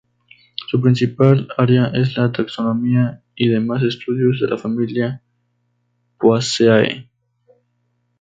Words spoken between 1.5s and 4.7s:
área es la taxonomía y demás estudios de la